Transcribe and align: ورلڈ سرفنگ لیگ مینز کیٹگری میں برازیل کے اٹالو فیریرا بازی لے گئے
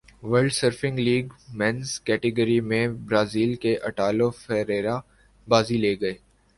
ورلڈ 0.23 0.51
سرفنگ 0.53 0.99
لیگ 0.99 1.25
مینز 1.53 1.99
کیٹگری 2.01 2.59
میں 2.69 2.87
برازیل 3.05 3.53
کے 3.55 3.75
اٹالو 3.83 4.29
فیریرا 4.37 4.99
بازی 5.47 5.77
لے 5.77 5.95
گئے 6.01 6.13